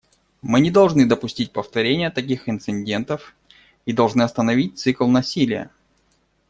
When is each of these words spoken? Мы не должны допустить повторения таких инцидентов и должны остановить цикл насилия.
Мы 0.41 0.61
не 0.61 0.71
должны 0.71 1.05
допустить 1.05 1.51
повторения 1.53 2.09
таких 2.09 2.49
инцидентов 2.49 3.35
и 3.85 3.93
должны 3.93 4.23
остановить 4.23 4.79
цикл 4.79 5.05
насилия. 5.05 5.69